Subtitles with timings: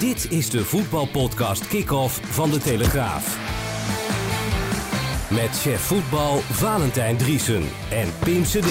[0.00, 3.38] Dit is de voetbalpodcast Kick-Off van De Telegraaf.
[5.30, 8.64] Met chef voetbal Valentijn Driesen en Pim CD.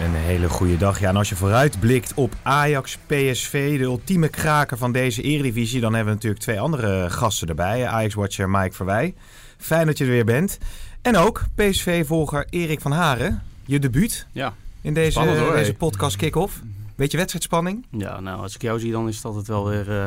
[0.00, 1.00] Een hele goede dag.
[1.00, 5.94] Ja, en als je vooruitblikt op Ajax, PSV, de ultieme kraker van deze eredivisie, dan
[5.94, 7.86] hebben we natuurlijk twee andere gasten erbij.
[7.86, 9.14] Ajax-watcher Mike Verwij.
[9.58, 10.58] Fijn dat je er weer bent.
[11.02, 13.42] En ook PSV-volger Erik van Haren.
[13.64, 14.54] Je debuut Ja.
[14.80, 16.60] in deze, Spannend, hoor, deze podcast kick-off.
[16.96, 17.86] Beetje wedstrijdspanning?
[17.90, 19.90] ja, nou als ik jou zie dan is het altijd wel weer...
[19.90, 20.06] eh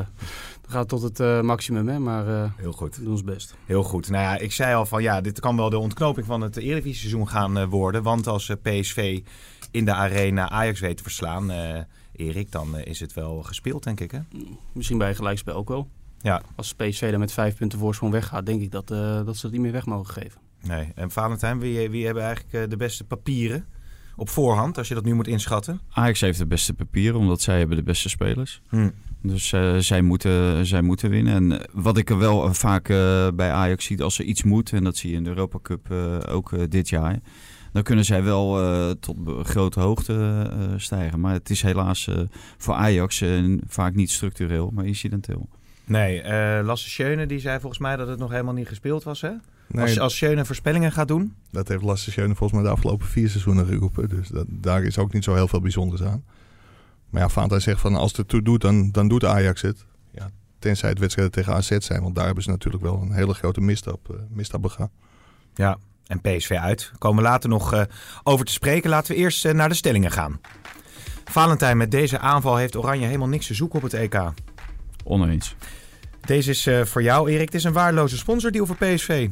[0.61, 1.99] dan gaat het tot het eh, maximum, hè.
[1.99, 2.95] Maar eh, Heel goed.
[2.95, 3.55] we doen ons best.
[3.65, 4.09] Heel goed.
[4.09, 7.27] Nou ja, ik zei al van ja, dit kan wel de ontknoping van het Eredivisie-seizoen
[7.29, 8.03] gaan eh, worden.
[8.03, 9.19] Want als eh, PSV
[9.71, 11.81] in de arena Ajax weet te verslaan, eh,
[12.15, 14.11] Erik, dan is het wel gespeeld, denk ik.
[14.11, 14.19] Hè?
[14.71, 15.89] Misschien bij een gelijkspel ook wel.
[16.21, 16.41] Ja.
[16.55, 19.51] Als PSV er met vijf punten voorsprong weggaat, denk ik dat, eh, dat ze het
[19.51, 20.41] niet meer weg mogen geven.
[20.61, 20.91] Nee.
[20.95, 23.65] En Valentijn, wie, wie hebben eigenlijk de beste papieren
[24.19, 25.79] op voorhand, als je dat nu moet inschatten?
[25.89, 28.61] Ajax heeft de beste papieren, omdat zij hebben de beste spelers.
[28.69, 28.89] Hm.
[29.21, 31.33] Dus eh, zij, moeten, zij moeten winnen.
[31.33, 32.87] En eh, wat ik er wel eh, vaak
[33.35, 35.91] bij Ajax zie, als er iets moet, en dat zie je in de Europa Cup
[36.29, 37.19] ook dit jaar,
[37.71, 38.59] dan kunnen zij wel
[38.99, 41.19] tot grote hoogte stijgen.
[41.19, 42.09] Maar het is helaas
[42.57, 43.23] voor Ajax
[43.67, 45.49] vaak niet structureel, maar incidenteel.
[45.85, 46.23] Nee,
[46.63, 49.21] Lasse Schöne die zei volgens mij dat het nog helemaal niet gespeeld was.
[49.21, 49.31] Hè?
[49.71, 51.35] Nee, Als, als Schöne voorspellingen gaat doen.
[51.51, 54.09] dat heeft Lasse Schöne volgens mij de afgelopen vier seizoenen geroepen.
[54.09, 56.23] Dus dat, daar is ook niet zo heel veel bijzonders aan.
[57.09, 59.85] Maar ja, Fanta zegt van als het ertoe doet, dan, dan doet Ajax het.
[60.11, 62.01] Ja, tenzij het wedstrijden tegen AZ zijn.
[62.01, 64.89] Want daar hebben ze natuurlijk wel een hele grote misstap, misstap begaan.
[65.53, 65.77] Ja,
[66.08, 66.91] en PSV uit.
[66.97, 67.81] Komen we later nog eh,
[68.23, 68.89] over te spreken.
[68.89, 70.39] Laten we eerst eh, naar de stellingen gaan.
[71.25, 74.31] Valentijn, met deze aanval heeft Oranje helemaal niks te zoeken op het EK.
[75.03, 75.55] Oneens.
[76.25, 77.45] Deze is eh, voor jou, Erik.
[77.45, 79.29] Het is een waardeloze sponsordeal voor PSV.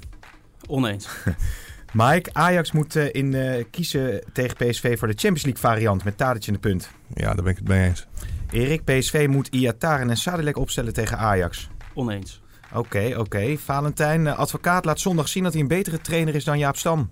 [0.67, 1.07] Oneens.
[1.93, 6.17] Mike, Ajax moet eh, in, eh, kiezen tegen PSV voor de Champions League variant met
[6.17, 6.89] Tadic in de punt.
[7.13, 8.07] Ja, daar ben ik het mee eens.
[8.51, 11.69] Erik, PSV moet Iataren en Sadilek opstellen tegen Ajax.
[11.93, 12.41] Oneens.
[12.73, 13.57] Oké, oké.
[13.57, 17.09] Valentijn, eh, advocaat laat zondag zien dat hij een betere trainer is dan Jaap Stam.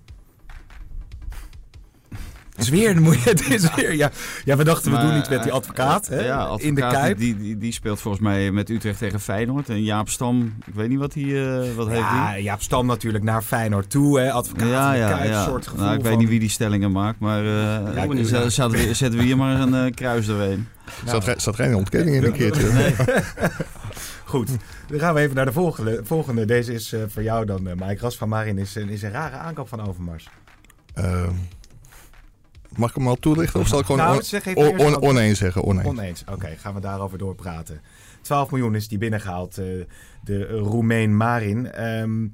[2.72, 4.10] Is weer, moet je- het is weer, ja.
[4.44, 6.80] ja, we dachten we doen iets met die eh, advocaat hè, Ja, advocaat, in de
[6.80, 7.18] Kuip.
[7.18, 9.68] Die, die, die speelt volgens mij met Utrecht tegen Feyenoord.
[9.68, 11.22] En Jaap Stam, ik weet niet wat hij
[11.62, 12.42] eh, wat heeft Ja, hij.
[12.42, 15.44] Jaap Stam natuurlijk naar Feyenoord toe, hè, advocaat Ja, in de Kuip, ja.
[15.44, 17.52] soort gevoel nou, ik weet niet wie die stellingen maakt, maar eh
[17.94, 20.68] Ja, ik ben- zetten, we, zetten we hier maar een eh, kruis doorheen.
[21.06, 22.72] Zat, ge- zat geen ontkenning in een keertje.
[22.72, 22.94] Nee.
[24.24, 24.48] Goed,
[24.88, 26.00] dan gaan we even naar de volgende.
[26.04, 26.44] volgende.
[26.44, 28.00] Deze is eh, voor jou dan, eh Mike.
[28.00, 30.28] Ras van Marin is, een- is een rare aankoop van Overmars.
[30.94, 31.30] Ehm,
[32.76, 33.60] mag ik hem al toelichten?
[33.60, 35.62] Of zal ik gewoon Nou, on- zeg even on- eerst on- wat- oneens zeggen?
[35.64, 35.86] Oneens.
[35.88, 36.24] Oneens.
[36.32, 37.80] Oké, gaan we daarover doorpraten.
[38.22, 39.64] 12 miljoen is die binnengehaald, eh,
[40.24, 41.72] de Roemeen Marin.
[41.72, 42.26] Ehm,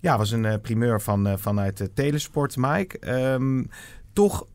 [0.00, 2.98] ja, was een eh, primeur van, eh, vanuit de Telesport, Mike.
[2.98, 3.64] Ehm,
[4.12, 4.46] toch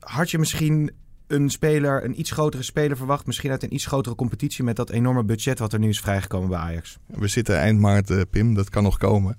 [0.00, 0.90] had je misschien
[1.26, 3.26] een speler, een iets grotere speler verwacht.
[3.26, 6.48] Misschien uit een iets grotere competitie met dat enorme budget wat er nu is vrijgekomen
[6.48, 6.98] bij Ajax.
[7.06, 8.54] We zitten eind maart, Pim.
[8.54, 9.38] Dat kan nog komen.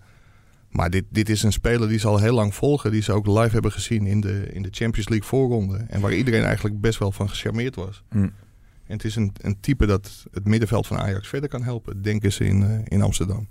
[0.70, 2.92] Maar dit, dit is een speler die ze al heel lang volgen.
[2.92, 5.78] Die ze ook live hebben gezien in de, in de Champions League voorronde.
[5.88, 8.04] En waar iedereen eigenlijk best wel van gecharmeerd was.
[8.10, 8.18] Hm.
[8.18, 12.02] En het is een, een type dat het middenveld van Ajax verder kan helpen.
[12.02, 13.48] Denken ze in, eh, in Amsterdam.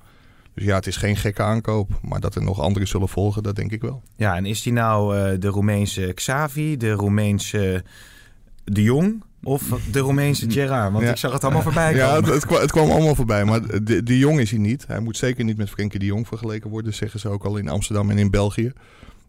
[0.54, 2.00] Dus ja, het is geen gekke aankoop.
[2.02, 4.02] Maar dat er nog anderen zullen volgen, dat denk ik wel.
[4.16, 7.84] Ja, en is die nou eh, de Roemeense Xavi, de Roemeense
[8.64, 10.92] De Jong of de Roemeense Gerard?
[10.92, 11.10] Want Ja.
[11.10, 12.24] ik zag het allemaal voorbij Ja, komen.
[12.24, 13.44] het, het, kwam, het kwam allemaal voorbij.
[13.44, 14.84] Maar de, de Jong is hij niet.
[14.86, 16.94] Hij moet zeker niet met Frenkie de Jong vergeleken worden.
[16.94, 18.72] Zeggen ze ook al in Amsterdam en in België.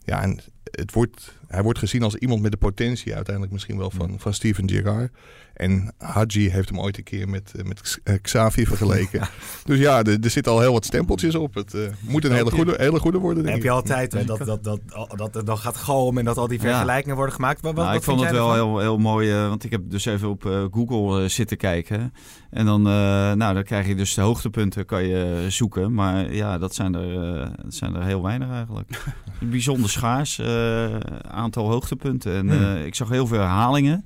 [0.04, 0.40] Ja, en
[0.72, 4.34] het wordt, hij wordt gezien als iemand met de potentie uiteindelijk misschien wel van, van
[4.34, 5.12] Steven Gerrard.
[5.58, 9.28] En Hadji heeft hem ooit een keer met, eh, met eh, Xavi vergeleken.
[9.66, 11.54] Dus ja, er, er zitten al heel wat stempeltjes op.
[11.54, 13.70] Het eh, moet een hele goede, hele goede worden, denk Heb ik.
[13.72, 14.80] je altijd hè, dat, dat, dat,
[15.18, 16.68] dat, dat, dat gaat galmen en dat al die Ja.
[16.70, 17.62] vergelijkingen worden gemaakt?
[17.62, 20.06] Wat, wat, Nou, wat ik vond het wel heel, heel mooi, want ik heb dus
[20.06, 22.14] even op Google zitten kijken.
[22.50, 22.94] En dan, eh,
[23.34, 25.94] nou, dan krijg je dus de hoogtepunten kan je zoeken.
[25.94, 29.04] Maar ja, dat zijn er, eh, dat zijn er heel weinig eigenlijk.
[29.40, 30.96] Bijzonder schaars eh,
[31.30, 32.36] aantal hoogtepunten.
[32.36, 32.86] En Hmm.
[32.86, 34.06] ik zag heel veel herhalingen.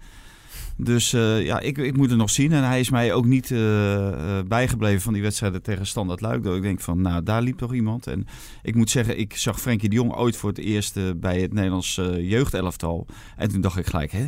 [0.83, 2.51] Dus eh, ja, ik, ik moet het nog zien.
[2.51, 6.45] En hij is mij ook niet eh, eh, bijgebleven van die wedstrijden tegen Standard Luik.
[6.45, 8.07] Ik denk van, nou, daar liep toch iemand.
[8.07, 8.25] En
[8.61, 11.95] ik moet zeggen, ik zag Frenkie de Jong ooit voor het eerst bij het Nederlands
[12.17, 13.05] jeugdelftal.
[13.35, 14.25] En toen dacht ik gelijk, hè?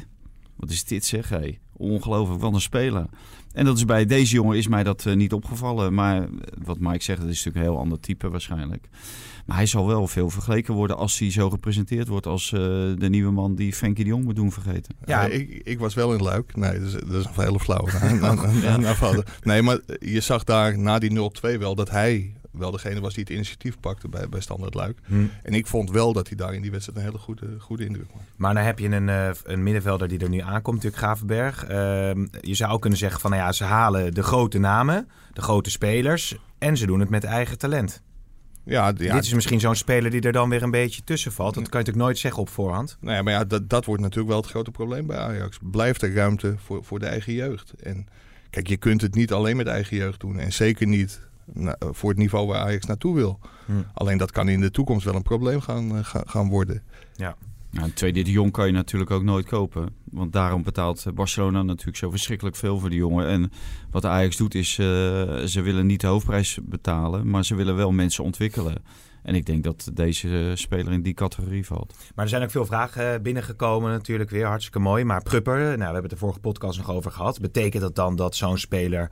[0.55, 1.57] wat is dit zeg, hé.
[1.73, 3.05] Ongelooflijk, wat een speler.
[3.53, 5.93] En dat is bij deze jongen is mij dat niet opgevallen.
[5.93, 6.27] Maar
[6.63, 8.89] wat Mike zegt, dat is natuurlijk een heel ander type waarschijnlijk.
[9.45, 12.59] Maar hij zal wel veel vergeleken worden als hij zo gepresenteerd wordt als eh,
[12.97, 14.95] de nieuwe man die Frenkie de Jong moet doen vergeten.
[15.05, 15.21] Ja.
[15.21, 16.55] Ja, ik, ik was wel in Luik.
[16.55, 17.87] Nee, dat is, dat is een hele flauw.
[19.43, 23.23] nee, maar je zag daar na die 0-2 wel dat hij wel degene was die
[23.23, 24.99] het initiatief pakte bij, bij Standard Luik.
[25.05, 25.25] Hm.
[25.43, 28.07] En ik vond wel dat hij daar in die wedstrijd een hele goede, goede indruk
[28.13, 28.31] maakte.
[28.35, 31.63] Maar dan heb je een, eh, een middenvelder die er nu aankomt, natuurlijk Gravenberg.
[31.63, 35.41] Ehm, je zou ook kunnen zeggen van, nou ja, ze halen de grote namen, de
[35.41, 36.35] grote spelers...
[36.57, 38.01] en ze doen het met eigen talent.
[38.65, 41.53] Ja, ja Dit is misschien zo'n speler die er dan weer een beetje tussen valt.
[41.53, 42.97] Dat kan je natuurlijk nooit zeggen op voorhand.
[42.99, 45.57] Nou ja, maar ja, dat, dat wordt natuurlijk wel het grote probleem bij Ajax.
[45.61, 47.73] Blijft er ruimte voor, voor de eigen jeugd?
[47.83, 48.07] En
[48.49, 50.39] kijk, je kunt het niet alleen met eigen jeugd doen.
[50.39, 53.39] En zeker niet na- voor het niveau waar Ajax naartoe wil.
[53.65, 53.71] Hm.
[53.93, 56.81] Alleen dat kan in de toekomst wel een probleem gaan, eh, ga- gaan worden.
[57.73, 59.95] Nou, een tweede de Jong kan je natuurlijk ook nooit kopen.
[60.03, 63.27] Want daarom betaalt Barcelona natuurlijk zo verschrikkelijk veel voor die jongen.
[63.27, 63.51] En
[63.91, 64.85] wat Ajax doet is, eh,
[65.45, 68.75] ze willen niet de hoofdprijs betalen, maar ze willen wel mensen ontwikkelen.
[69.23, 71.95] En ik denk dat deze speler in die categorie valt.
[72.15, 74.45] Maar er zijn ook veel vragen eh, binnengekomen natuurlijk weer.
[74.45, 75.03] Hartstikke mooi.
[75.03, 77.39] Maar Prupper, nou, we hebben het de vorige podcast nog over gehad.
[77.39, 79.11] Betekent dat dan dat zo'n speler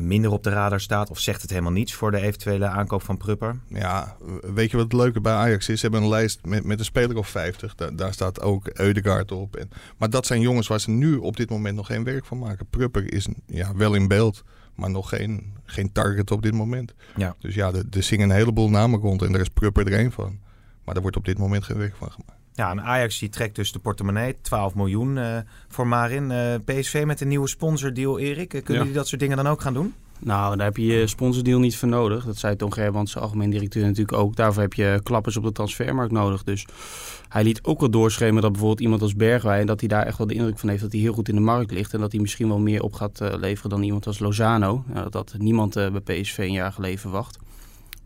[0.00, 1.10] minder op de radar staat?
[1.10, 3.58] Of zegt het helemaal niets voor de eventuele aankoop van Prupper?
[3.68, 4.16] Ja,
[4.54, 5.80] weet je wat het leuke bij Ajax is?
[5.80, 7.74] Ze hebben een lijst met, met een speler of 50.
[7.74, 9.56] Daar, daar staat ook Eudegaard op.
[9.56, 12.38] En, maar dat zijn jongens waar ze nu op dit moment nog geen werk van
[12.38, 12.66] maken.
[12.70, 14.44] Prupper is ja, wel in beeld,
[14.74, 16.94] maar nog geen, geen target op dit moment.
[17.16, 17.36] Ja.
[17.38, 20.12] Dus ja, er, er zingen een heleboel namen rond en daar is Prupper er één
[20.12, 20.38] van.
[20.84, 22.40] Maar daar wordt op dit moment geen werk van gemaakt.
[22.56, 24.36] Ja, en Ajax die trekt dus de portemonnee.
[24.42, 25.36] 12 miljoen eh,
[25.68, 26.30] voor Marin.
[26.30, 28.54] Eh, PSV met een nieuwe sponsordeal, Erik.
[28.54, 28.78] Eh, kunnen Ja.
[28.78, 29.94] jullie dat soort dingen dan ook gaan doen?
[30.18, 32.24] Nou, daar heb je je sponsordeal niet voor nodig.
[32.24, 34.36] Dat zei Tom Gerbrands, de algemeen directeur natuurlijk ook.
[34.36, 36.44] Daarvoor heb je klappers op de transfermarkt nodig.
[36.44, 36.66] Dus
[37.28, 39.66] hij liet ook wel doorschemeren dat bijvoorbeeld iemand als Bergwijn...
[39.66, 41.40] dat hij daar echt wel de indruk van heeft dat hij heel goed in de
[41.40, 41.94] markt ligt...
[41.94, 44.84] en dat hij misschien wel meer op gaat leveren dan iemand als Lozano.
[44.86, 47.38] Nou, dat had niemand bij PSV een jaar geleden verwacht.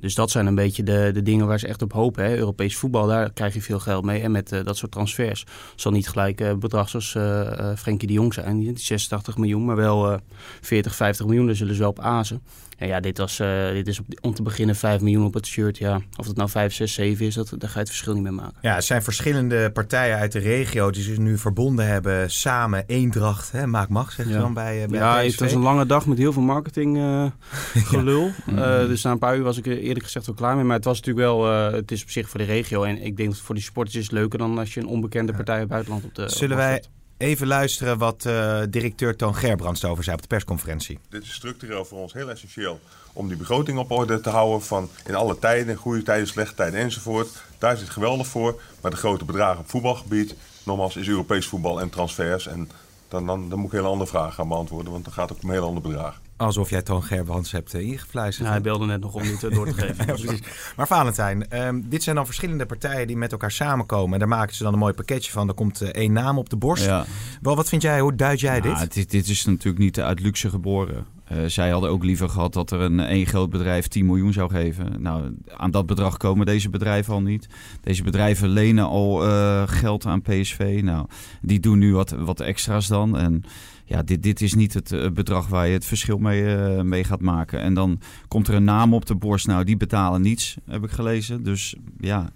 [0.00, 2.24] Dus dat zijn een beetje de, de dingen waar ze echt op hopen.
[2.24, 2.36] Hè.
[2.36, 4.20] Europees voetbal, daar krijg je veel geld mee.
[4.20, 5.44] En met eh, dat soort transfers
[5.76, 8.58] zal niet gelijk eh bedrag zoals eh eh, Frenkie de Jong zijn.
[8.58, 10.18] Die 86 miljoen, maar wel eh
[10.60, 11.46] 40, 50 miljoen.
[11.46, 12.42] Daar zullen ze wel op azen.
[12.86, 15.78] Ja, dit, was, eh, dit is op, om te beginnen 5 miljoen op het shirt.
[15.78, 18.22] Ja, of het nou 5, 6, 7 is, dat, daar ga je het verschil niet
[18.22, 18.58] mee maken.
[18.62, 22.30] Ja, het zijn verschillende partijen uit de regio die zich nu verbonden hebben.
[22.30, 24.38] Samen, eendracht, hè, maak mag, zeg je Ja.
[24.38, 25.30] dan bij, eh, bij Ja, PSV.
[25.30, 27.26] het was een lange dag met heel veel marketing eh,
[27.92, 28.30] gelul.
[28.46, 30.64] Eh, dus na een paar uur was ik er eerlijk gezegd wel klaar mee.
[30.64, 32.82] Maar het was natuurlijk wel, het is op zich voor de regio.
[32.82, 35.32] En ik denk dat voor die sporters is het leuker dan als je een onbekende
[35.32, 36.82] partij uit het buitenland op de Zullen op wij.
[37.20, 40.98] Even luisteren wat eh, directeur Toon Gerbrands over zei op de persconferentie?
[41.08, 42.80] Dit is structureel voor ons heel essentieel
[43.12, 46.80] om die begroting op orde te houden van in alle tijden, goede tijden, slechte tijden
[46.80, 47.28] enzovoort.
[47.58, 48.60] Daar is het geweldig voor.
[48.80, 50.34] Maar de grote bedragen op voetbalgebied,
[50.64, 52.46] nogmaals, is Europees voetbal en transfers.
[52.46, 52.70] En
[53.08, 55.42] dan, dan, dan moet ik een hele andere vragen gaan beantwoorden, want dan gaat het
[55.42, 56.20] om een heel ander bedrag.
[56.40, 58.48] Alsof jij Toon Gerbrands hebt eh, ingefluisterd.
[58.48, 60.06] Nou, hij belde net nog om dit eh, door te geven.
[60.06, 60.40] Ja, precies.
[60.76, 64.12] Maar Valentijn, ehm, dit zijn dan verschillende partijen die met elkaar samenkomen.
[64.12, 65.48] En daar maken ze dan een mooi pakketje van.
[65.48, 66.84] Er komt eh, één naam op de borst.
[66.84, 67.04] Ja.
[67.42, 68.92] Wel, wat vind jij, hoe duid jij Nou, dit?
[68.94, 69.10] dit?
[69.10, 71.06] Dit is natuurlijk niet uit luxe geboren.
[71.30, 74.50] Eh, zij hadden ook liever gehad dat er een één groot bedrijf 10 miljoen zou
[74.50, 75.02] geven.
[75.02, 77.48] Nou, aan dat bedrag komen deze bedrijven al niet.
[77.80, 80.80] Deze bedrijven lenen al eh, geld aan PSV.
[80.82, 81.06] Nou,
[81.42, 83.16] die doen nu wat, wat extra's dan.
[83.16, 83.42] En
[83.84, 86.44] ja, dit, dit is niet het eh, bedrag waar je het verschil mee,
[86.82, 87.60] mee gaat maken.
[87.60, 89.46] En dan komt er een naam op de borst.
[89.46, 91.42] Nou, die betalen niets, heb ik gelezen.
[91.42, 92.30] Dus ja,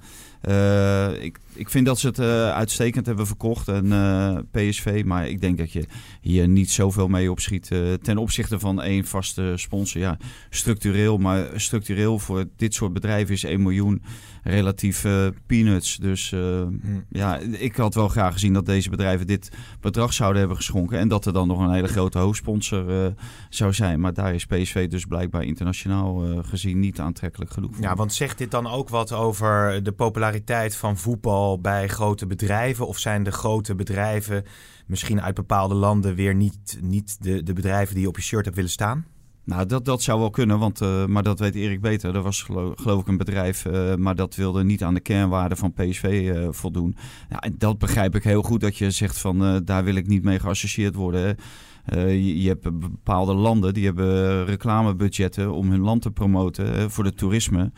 [1.21, 3.69] ik, ik vind dat ze het eh, uitstekend hebben verkocht.
[3.69, 5.85] En eh, PSV, maar ik denk dat je
[6.21, 7.71] hier niet zoveel mee opschiet.
[7.71, 10.01] eh, ten opzichte van één vaste sponsor.
[10.01, 10.17] Ja,
[10.51, 11.19] structureel.
[11.19, 14.03] Maar structureel voor dit soort bedrijven is 1 miljoen
[14.43, 15.07] relatief
[15.47, 15.97] peanuts.
[15.97, 17.01] Dus eh, Hm.
[17.09, 20.99] ja, ik had wel graag gezien dat deze bedrijven dit bedrag zouden hebben geschonken.
[20.99, 23.15] En dat er dan nog een hele grote hoofdsponsor
[23.49, 24.01] zou zijn.
[24.01, 27.77] Maar daar is PSV dus blijkbaar internationaal gezien niet aantrekkelijk genoeg.
[27.81, 32.87] Ja, want zegt dit dan ook wat over de populariteit van voetbal bij grote bedrijven?
[32.87, 34.45] Of zijn de grote bedrijven
[34.87, 38.57] misschien uit bepaalde landen weer niet, niet de, de bedrijven die op je shirt hebt
[38.57, 39.07] willen staan?
[39.45, 42.15] Nou, dat, dat zou wel kunnen, want, eh, maar dat weet Erik beter.
[42.15, 45.59] Er was gelo- geloof ik een bedrijf, eh, maar dat wilde niet aan de kernwaarden
[45.59, 46.97] van PSV eh, voldoen.
[47.29, 50.39] En dat begrijp ik heel goed, dat je zegt van daar wil ik niet mee
[50.39, 51.37] geassocieerd worden.
[51.85, 57.73] je, hebt bepaalde landen die hebben reclamebudgetten om hun land te promoten voor de toerisme.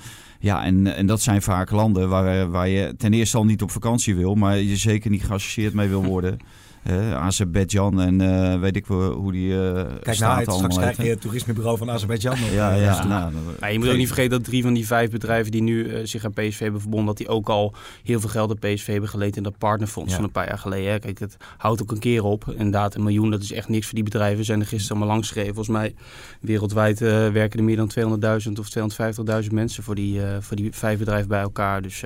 [0.46, 3.70] Ja, en, en dat zijn vaak landen waar, waar je ten eerste al niet op
[3.70, 6.38] vakantie wil, maar je zeker niet geassocieerd mee wil worden.
[6.90, 10.96] Uh, Azerbeidzjan en uh, weet ik wel hoe die uh, Kijk nou, het straks krijg
[10.96, 12.52] je het toerismebureau van Azerbeidzjan nog.
[12.52, 13.04] Ja, ja.
[13.06, 16.06] Nou, maar je moet ook niet vergeten dat drie van die vijf bedrijven die nu
[16.06, 19.08] zich aan PSV hebben verbonden, dat die ook al heel veel geld aan PSV hebben
[19.08, 20.90] geleend in dat partnerfonds van een paar jaar geleden.
[20.90, 20.98] Hè.
[20.98, 22.44] Kijk, het houdt ook een keer op.
[22.56, 24.44] Inderdaad, een miljoen, dat is echt niks voor die bedrijven.
[24.44, 25.54] Zijn er gisteren allemaal langs geschreven.
[25.54, 25.94] Volgens mij
[26.40, 27.90] wereldwijd werken er meer dan
[28.46, 28.68] 200.000 of
[29.44, 31.82] 250.000 mensen voor die, voor die vijf bedrijven bij elkaar.
[31.82, 32.02] Dus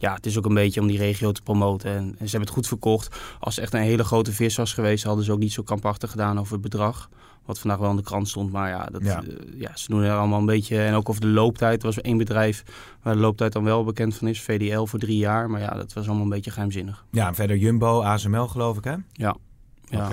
[0.00, 1.90] ja, het is ook een beetje om die regio te promoten.
[1.90, 3.16] En, ze hebben het goed verkocht.
[3.40, 6.38] Als echt een hele grote vis was geweest, hadden ze ook niet zo kampachtig gedaan
[6.38, 7.08] over het bedrag.
[7.44, 8.52] Wat vandaag wel in de krant stond.
[8.52, 9.22] Maar ja, dat, ja.
[9.22, 10.82] Eh, ja ze doen er allemaal een beetje.
[10.82, 11.80] En ook over de looptijd.
[11.80, 12.64] Er was één bedrijf
[13.02, 14.40] waar de looptijd dan wel bekend van is.
[14.40, 15.50] VDL voor drie jaar.
[15.50, 17.04] Maar ja, dat was allemaal een beetje geheimzinnig.
[17.10, 18.94] Ja, en verder Jumbo, ASML geloof ik hè?
[19.12, 19.36] Ja.
[19.84, 20.10] ja.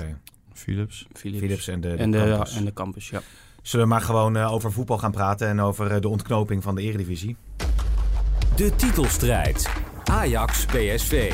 [0.52, 1.06] Philips.
[1.12, 1.38] Philips.
[1.38, 2.56] Philips en de, de en, de, campus.
[2.56, 3.20] en de campus, ja.
[3.62, 6.74] Zullen we maar gewoon uh, over voetbal gaan praten en over uh, de ontknoping van
[6.74, 7.36] de eredivisie?
[8.56, 9.70] De titelstrijd.
[10.04, 11.32] Ajax PSV.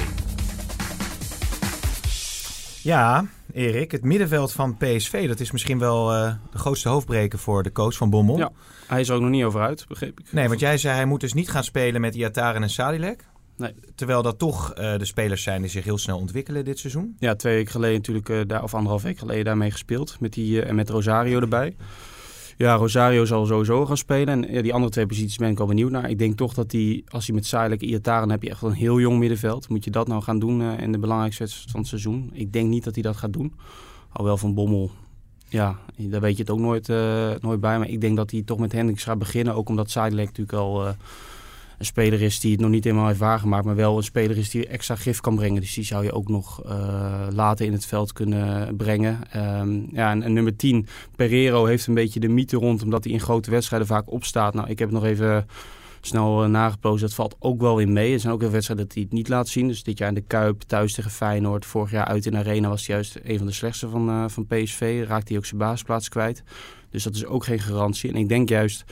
[2.84, 7.62] Ja, Erik, het middenveld van PSV, dat is misschien wel uh, de grootste hoofdbreker voor
[7.62, 8.38] de coach van Bommel.
[8.38, 8.52] Ja,
[8.86, 10.32] hij is er ook nog niet over uit, begreep ik.
[10.32, 13.24] Nee, want jij zei hij moet dus niet gaan spelen met Iataren en Sadilek.
[13.56, 13.74] Nee.
[13.94, 17.16] Terwijl dat toch uh, de spelers zijn die zich heel snel ontwikkelen dit seizoen.
[17.18, 20.16] Ja, twee weken geleden natuurlijk, uh, daar, of anderhalf week geleden daarmee gespeeld.
[20.20, 21.76] Met die, en met Rosario erbij.
[22.56, 24.48] Ja, Rosario zal sowieso gaan spelen.
[24.48, 26.10] En die andere twee posities ben ik al benieuwd naar.
[26.10, 28.72] Ik denk toch dat hij, als hij met Sailek en Iataren heb je echt een
[28.72, 29.68] heel jong middenveld.
[29.68, 32.30] Moet je dat nou gaan doen uh, in de belangrijkste wedstrijd van het seizoen?
[32.32, 33.52] Ik denk niet dat hij dat gaat doen.
[34.08, 34.90] Alhoewel Van Bommel,
[35.48, 37.78] ja, daar weet je het ook nooit, uh, nooit bij.
[37.78, 39.54] Maar ik denk dat hij toch met Hendricks gaat beginnen.
[39.54, 40.94] Ook omdat Sailek natuurlijk al...
[41.84, 44.66] Speler is die het nog niet helemaal heeft waargemaakt, maar wel een speler is die
[44.66, 45.60] extra gif kan brengen.
[45.60, 49.20] Dus die zou je ook nog uh, later in het veld kunnen brengen.
[49.36, 50.86] Um, ja, en, nummer 10,
[51.16, 54.54] Pereiro heeft een beetje de mythe rond, omdat hij in grote wedstrijden vaak opstaat.
[54.54, 55.46] Nou, ik heb nog even
[56.06, 56.74] snel uh.
[56.80, 58.12] Dat valt ook wel in mee.
[58.12, 59.68] Er zijn ook wel wedstrijden dat hij het niet laat zien.
[59.68, 61.66] Dus dit jaar in de Kuip, thuis tegen Feyenoord.
[61.66, 64.24] Vorig jaar uit in de Arena was hij juist een van de slechtste van, uh,
[64.28, 65.04] van PSV.
[65.08, 66.42] Raakte hij ook zijn basisplaats kwijt.
[66.90, 68.10] Dus dat is ook geen garantie.
[68.10, 68.84] En ik denk juist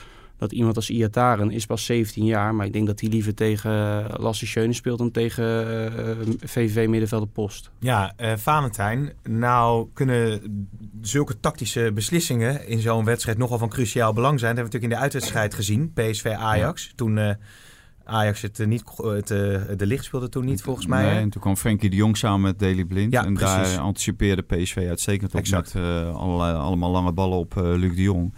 [0.42, 2.54] dat iemand als Iataren is pas 17 jaar.
[2.54, 7.28] Maar ik denk dat hij liever tegen Lasse Schöne speelt dan tegen uh, VVV Middenvelder
[7.28, 7.70] Post.
[7.78, 9.12] Ja, uh, Valentijn.
[9.22, 10.40] Nou kunnen
[11.00, 14.54] zulke tactische beslissingen in zo'n wedstrijd nogal van cruciaal belang zijn.
[14.54, 15.92] Dat hebben we natuurlijk in de uitwedstrijd gezien.
[15.92, 16.84] PSV-Ajax.
[16.84, 16.92] Ja.
[16.94, 17.16] Toen...
[17.16, 17.30] Uh,
[18.04, 19.26] Ajax het niet, het,
[19.78, 21.04] de licht speelde toen niet, volgens mij.
[21.04, 23.12] Nee, en toen kwam Frenkie de Jong samen met Daley Blind.
[23.12, 23.75] Ja, en precies.
[23.75, 25.75] daar anticipeerde PSV uitstekend op Exact.
[25.75, 28.34] met uh, allerlei, allemaal lange ballen op uh, Luc de Jong.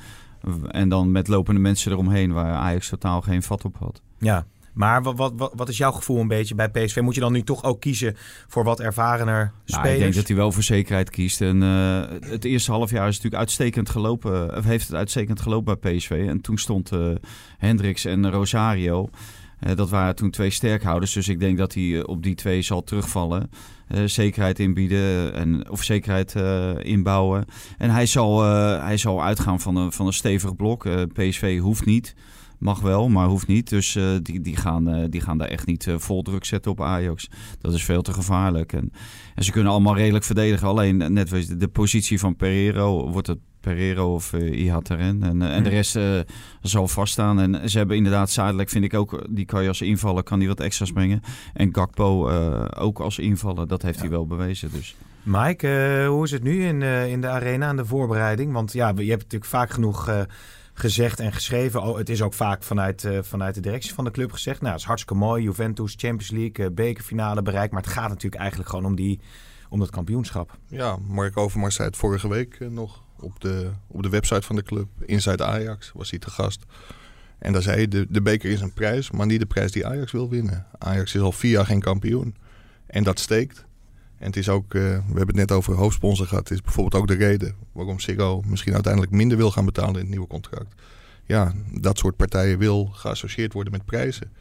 [0.69, 4.03] En dan met lopende mensen eromheen waar Ajax totaal geen vat op had.
[4.19, 7.01] Ja, maar wat, wat, wat is jouw gevoel een beetje bij PSV?
[7.01, 9.85] Moet je dan nu toch ook kiezen voor wat ervarener spelers?
[9.85, 11.41] Nou, ik denk dat hij wel voor zekerheid kiest.
[11.41, 14.57] En uh, het eerste half jaar is natuurlijk uitstekend gelopen.
[14.57, 16.25] Of heeft het uitstekend gelopen bij PSV.
[16.29, 17.15] En toen stond uh,
[17.59, 19.09] Hendricks en Rosario.
[19.75, 21.13] Dat waren toen twee sterkhouders.
[21.13, 23.51] Dus ik denk dat hij op die twee zal terugvallen.
[23.95, 26.35] Uh, zekerheid inbieden en, of zekerheid
[26.85, 27.45] inbouwen.
[27.79, 28.43] En hij zal,
[28.81, 30.89] hij zal uitgaan van een, van een stevig blok.
[31.13, 32.15] PSV hoeft niet,
[32.59, 33.69] mag wel, maar hoeft niet.
[33.69, 37.29] Dus die, die, gaan, die gaan daar echt niet vol druk zetten op Ajax.
[37.61, 38.73] Dat is veel te gevaarlijk.
[38.73, 38.93] En,
[39.35, 40.69] en ze kunnen allemaal redelijk verdedigen.
[40.69, 45.23] Alleen net de positie van Pereiro wordt het Pereiro of uh, Ihataren.
[45.23, 46.21] En, uh, en de rest uh,
[46.63, 47.41] zal vaststaan.
[47.41, 50.49] En ze hebben inderdaad Zadelijk, vind ik ook, die kan je als invaller, kan die
[50.49, 51.23] wat extra's brengen.
[51.55, 52.31] En Gakpo
[52.79, 54.01] ook als invaller, dat heeft ja.
[54.01, 54.71] hij wel bewezen.
[54.73, 54.97] Dus.
[55.23, 58.53] Mike, hoe is het nu in, in de arena aan de voorbereiding?
[58.53, 60.27] Want ja, je hebt natuurlijk vaak genoeg
[60.75, 61.83] gezegd en geschreven.
[61.83, 64.61] Oh, het is ook vaak vanuit, vanuit de directie van de club gezegd.
[64.61, 65.43] Nou, het is hartstikke mooi.
[65.43, 67.73] Juventus, Champions League, bekerfinale bereikt.
[67.73, 69.21] Maar het gaat natuurlijk eigenlijk gewoon om, die,
[69.69, 70.59] om dat kampioenschap.
[70.69, 74.63] Ja, Mark Overmars zei het vorige week nog op de, op de website van de
[74.63, 74.89] club.
[75.07, 76.65] Inside Ajax was hij te gast.
[77.39, 79.87] En daar zei hij, de, de beker is een prijs, maar niet de prijs die
[79.87, 80.67] Ajax wil winnen.
[80.79, 82.37] Ajax is al vier jaar geen kampioen.
[82.87, 83.65] En dat steekt.
[84.19, 86.49] En het is ook, uh, we hebben het net over hoofdsponsor gehad.
[86.49, 90.01] Het is bijvoorbeeld ook de reden waarom Ziggo misschien uiteindelijk minder wil gaan betalen in
[90.01, 90.75] het nieuwe contract.
[91.27, 94.33] Ja, dat soort partijen wil geassocieerd worden met prijzen.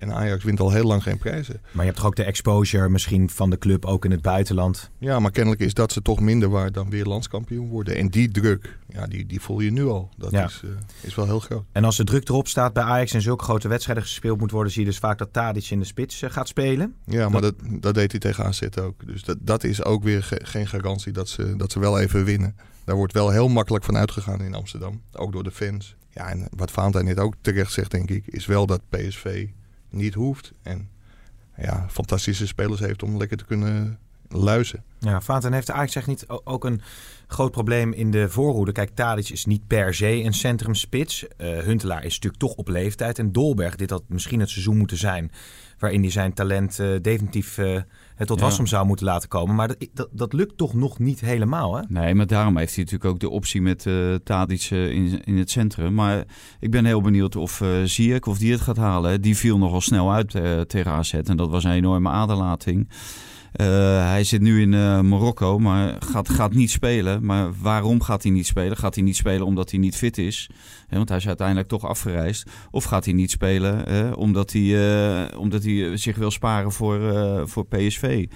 [0.00, 1.60] En Ajax wint al heel lang geen prijzen.
[1.62, 4.90] Maar je hebt toch ook de exposure misschien van de club ook in het buitenland?
[4.98, 7.96] Ja, maar kennelijk is dat ze toch minder waard dan weer landskampioen worden.
[7.96, 10.10] En die druk, ja, die, die voel je nu al.
[10.16, 10.44] Dat ja.
[10.44, 11.64] is, uh, is wel heel groot.
[11.72, 14.72] En als de druk erop staat bij Ajax en zulke grote wedstrijden gespeeld moet worden...
[14.72, 16.94] zie je dus vaak dat Tadic in de spits uh, gaat spelen.
[17.04, 19.06] Ja, maar dat, dat deed hij tegen AZ ook.
[19.06, 22.24] Dus dat, dat is ook weer ge geen garantie dat ze, dat ze wel even
[22.24, 22.56] winnen.
[22.84, 25.02] Daar wordt wel heel makkelijk van uitgegaan in Amsterdam.
[25.12, 25.96] Ook door de fans.
[26.10, 28.26] Ja, en wat Valentijn net ook terecht zegt, denk ik...
[28.26, 29.48] is wel dat PSV
[29.90, 30.52] niet hoeft.
[30.62, 30.88] En
[31.56, 33.98] ja, fantastische spelers heeft om lekker te kunnen
[34.32, 34.84] Luizen.
[34.98, 36.80] Ja, Vaten heeft Ajax echt niet ook een
[37.26, 38.72] groot probleem in de voorhoede.
[38.72, 41.26] Kijk, Tadic is niet per se een centrumspits.
[41.36, 43.18] Eh Huntelaar is natuurlijk toch op leeftijd.
[43.18, 45.30] En Dolberg, dit had misschien het seizoen moeten zijn...
[45.78, 47.80] waarin hij zijn talent eh, definitief eh,
[48.20, 48.44] het tot Ja.
[48.44, 49.54] wasdom zou moeten laten komen.
[49.54, 51.82] Maar dat, dat, dat lukt toch nog niet helemaal, hè?
[51.88, 55.36] Nee, maar daarom heeft hij natuurlijk ook de optie met eh Tadic eh, in, in
[55.36, 55.94] het centrum.
[55.94, 56.24] Maar
[56.60, 59.20] ik ben heel benieuwd of eh Ziyech of die het gaat halen.
[59.22, 62.88] Die viel nogal snel uit eh, tegen AZ en dat was een enorme aderlating.
[63.52, 63.66] Eh,
[64.10, 67.24] hij zit nu in eh, Marokko, maar gaat, gaat niet spelen.
[67.24, 68.76] Maar waarom gaat hij niet spelen?
[68.76, 70.50] Gaat hij niet spelen omdat hij niet fit is?
[70.86, 72.50] Hè, want hij is uiteindelijk toch afgereisd.
[72.70, 77.00] Of gaat hij niet spelen eh, omdat, hij, eh, omdat hij zich wil sparen voor,
[77.48, 78.26] voor PSV?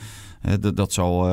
[0.40, 1.28] Hè, dat, zal,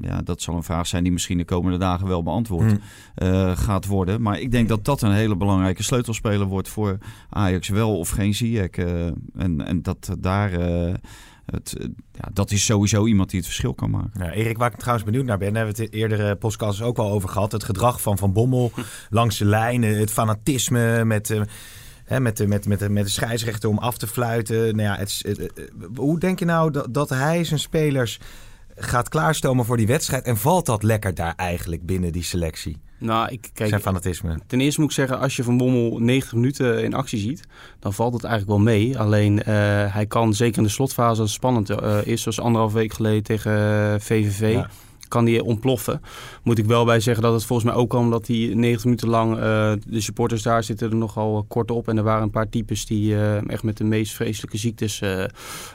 [0.00, 2.78] ja, dat zal een vraag zijn die misschien de komende dagen wel beantwoord Hm.
[3.14, 4.22] eh, gaat worden.
[4.22, 6.98] Maar ik denk dat dat een hele belangrijke sleutelspeler wordt voor
[7.30, 7.68] Ajax.
[7.68, 8.70] Wel of geen Ziyech.
[8.70, 10.50] en, en dat daar...
[11.46, 14.10] het, eh, ja, dat is sowieso iemand die het verschil kan maken.
[14.18, 16.98] Ja, Erik, waar ik trouwens benieuwd naar ben, daar hebben we het eerdere podcasts ook
[16.98, 17.52] al over gehad.
[17.52, 18.72] Het gedrag van Van Bommel
[19.10, 21.40] langs de lijn, eh, het fanatisme met, eh,
[22.04, 24.76] hè, met, de, met, met, de, met de scheidsrechter om af te fluiten.
[24.76, 25.46] Nou ja, het, eh,
[25.94, 28.20] hoe denk je nou dat, dat hij zijn spelers
[28.76, 30.24] gaat klaarstomen voor die wedstrijd?
[30.24, 32.80] En valt dat lekker daar eigenlijk binnen die selectie?
[32.98, 34.38] Nou, ik, kijk, zijn fanatisme.
[34.46, 37.42] Ten eerste moet ik zeggen, als je Van Bommel 90 minuten in actie ziet,
[37.78, 38.98] dan valt het eigenlijk wel mee.
[38.98, 39.54] Alleen eh,
[39.94, 43.22] hij kan zeker in de slotfase, als het spannend eh, is, zoals anderhalf week geleden
[43.22, 44.70] tegen eh, VVV, Ja.
[45.08, 46.00] Kan die ontploffen.
[46.42, 49.08] Moet ik wel bij zeggen dat het volgens mij ook kwam omdat hij 90 minuten
[49.08, 51.88] lang, eh, de supporters daar zitten er nogal kort op.
[51.88, 55.22] En er waren een paar types die eh, echt met de meest vreselijke ziektes eh,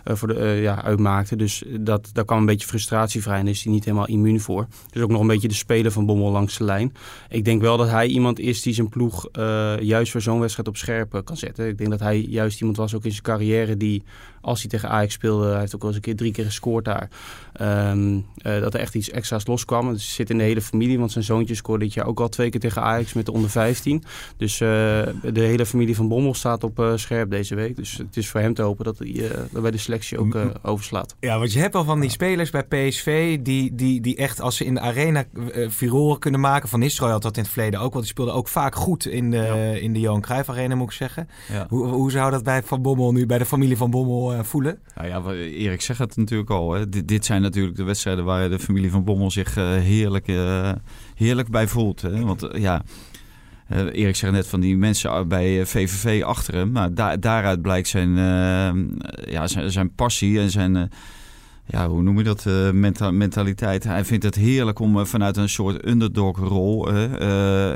[0.03, 1.37] eh, voor de, eh, ja, uitmaakten.
[1.37, 4.67] Dus dat, daar kwam een beetje frustratie vrij en is hij niet helemaal immuun voor.
[4.91, 6.93] Dus ook nog een beetje de speler van Bommel langs de lijn.
[7.29, 10.67] Ik denk wel dat hij iemand is die zijn ploeg eh, juist voor zo'n wedstrijd
[10.67, 11.67] op scherp eh, kan zetten.
[11.67, 14.03] Ik denk dat hij juist iemand was ook in zijn carrière die,
[14.41, 16.85] als hij tegen Ajax speelde, hij heeft ook wel eens een keer drie keer gescoord
[16.85, 17.09] daar.
[17.51, 19.87] ehm, eh, dat er echt iets extra's loskwam.
[19.87, 22.49] Het zit in de hele familie, want zijn zoontje scoorde dit jaar ook al twee
[22.49, 24.03] keer tegen Ajax met de onder 15.
[24.37, 24.67] Dus eh,
[25.33, 27.75] de hele familie van Bommel staat op eh, scherp deze week.
[27.75, 31.15] Dus het is voor hem te hopen dat hij bij de selectie ook eh, overslaat.
[31.19, 34.57] Ja, want je hebt al van die spelers bij PSV die, die, die echt als
[34.57, 35.23] ze in de arena
[35.69, 36.69] furoren kunnen maken.
[36.69, 39.31] Van Nistelrooy had dat in het verleden ook, want die speelde ook vaak goed in
[39.31, 41.29] de, in de Johan Cruijff Arena, moet ik zeggen.
[41.51, 41.65] Ja.
[41.69, 44.79] Hoe, hoe zou dat bij Van Bommel nu, bij de familie Van Bommel eh, voelen?
[44.95, 46.73] Nou ja, Erik zegt het natuurlijk al.
[46.73, 46.89] Hè.
[46.89, 50.71] Dit, dit zijn natuurlijk de wedstrijden waar de familie van Bommel zich eh, heerlijk, eh,
[51.15, 52.01] heerlijk bij voelt.
[52.01, 52.25] Hè.
[52.25, 52.81] Want ja,
[53.69, 56.95] Erik zegt net van die mensen bij VVV achter hem.
[56.95, 58.15] Daar daaruit blijkt zijn,
[59.25, 60.91] ja, zijn, zijn passie en zijn...
[61.65, 62.45] ja, hoe noem je dat?
[62.73, 63.83] menta- mentaliteit.
[63.83, 66.89] Hij vindt het heerlijk om vanuit een soort underdog-rol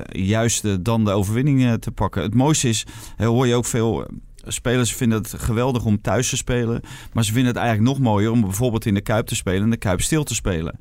[0.10, 2.22] juist dan de overwinning te pakken.
[2.22, 2.86] Het mooiste is,
[3.18, 4.08] hoor je ook veel
[4.48, 6.82] spelers vinden het geweldig om thuis te spelen.
[7.14, 9.70] Maar ze vinden het eigenlijk nog mooier om bijvoorbeeld in de Kuip te spelen en
[9.70, 10.80] de Kuip stil te spelen.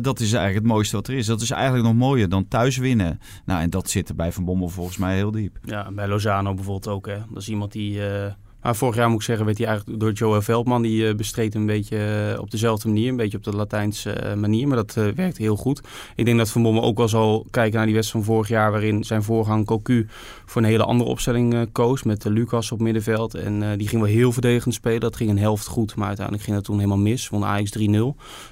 [0.00, 1.26] Dat is eigenlijk het mooiste wat er is.
[1.26, 3.20] Dat is eigenlijk nog mooier dan thuis winnen.
[3.44, 5.58] Nou, en dat zit er bij Van Bommel volgens mij heel diep.
[5.64, 7.06] Ja, bij Lozano bijvoorbeeld ook.
[7.06, 7.18] Hè.
[7.32, 8.08] Dat is iemand die...
[8.08, 8.32] eh,
[8.66, 10.82] maar vorig jaar moet ik zeggen, werd hij eigenlijk door Joel Veldman.
[10.82, 13.08] Die eh, bestreed een beetje eh, op dezelfde manier.
[13.08, 14.68] Een beetje op de Latijnse eh, manier.
[14.68, 15.80] Maar dat werkte heel goed.
[16.16, 18.70] Ik denk dat Van Bommel ook wel zal kijken naar die wedstrijd van vorig jaar.
[18.70, 20.06] Waarin zijn voorgang Cocu
[20.44, 22.02] voor een hele andere opstelling koos.
[22.02, 23.34] Met Lucas op middenveld.
[23.34, 25.00] En die ging wel heel verdedigend spelen.
[25.00, 25.96] Dat ging een helft goed.
[25.96, 27.28] Maar uiteindelijk ging dat toen helemaal mis.
[27.28, 27.82] Won Ajax 3-0.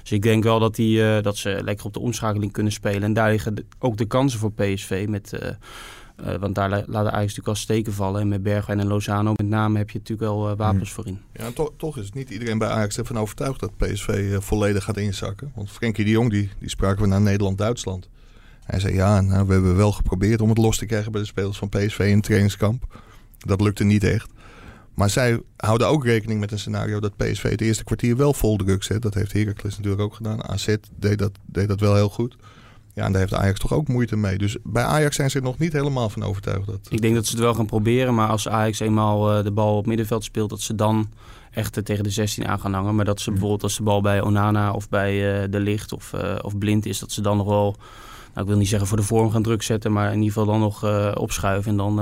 [0.01, 3.03] Dus ik denk wel dat, die, dat ze lekker op de omschakeling kunnen spelen.
[3.03, 5.05] En daar liggen ook de kansen voor PSV.
[5.09, 5.39] Met...
[6.15, 8.21] eh, want daar la- laten Ajax natuurlijk al steken vallen.
[8.21, 11.19] En met Bergwijn en Lozano met name heb je natuurlijk wel eh, wapens voor in.
[11.33, 14.97] Ja, toch, toch is niet iedereen bij Ajax ervan overtuigd dat PSV eh, volledig gaat
[14.97, 15.51] inzakken.
[15.55, 18.09] Want Frenkie de Jong, die, die spraken we naar Nederland-Duitsland.
[18.63, 21.27] Hij zei, ja, nou, we hebben wel geprobeerd om het los te krijgen bij de
[21.27, 23.01] spelers van PSV in het trainingskamp.
[23.37, 24.29] Dat lukte niet echt.
[24.93, 28.57] Maar zij houden ook rekening met een scenario dat PSV het eerste kwartier wel vol
[28.57, 29.01] druk zet.
[29.01, 30.43] Dat heeft Heracles natuurlijk ook gedaan.
[30.43, 32.35] AZ deed dat, deed dat wel heel goed.
[32.95, 34.37] Ja, en daar heeft Ajax toch ook moeite mee.
[34.37, 36.65] Dus bij Ajax zijn ze er nog niet helemaal van overtuigd.
[36.65, 38.15] Dat, Ik denk dat ze het wel gaan proberen.
[38.15, 41.09] Maar als Ajax eenmaal eh, de bal op middenveld speelt, dat ze dan
[41.51, 42.95] echt tegen de 16 aan gaan hangen.
[42.95, 46.13] Maar dat ze bijvoorbeeld als de bal bij Onana of bij eh, De Licht of,
[46.13, 47.75] eh, of Blind is, dat ze dan nog wel,
[48.33, 50.45] nou, ik wil niet zeggen voor de vorm gaan druk zetten, maar in ieder geval
[50.45, 50.83] dan nog
[51.17, 51.99] opschuiven en dan